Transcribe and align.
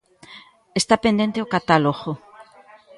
Está 0.81 0.95
pendente 1.05 1.43
o 1.45 1.49
catálogo. 1.55 2.11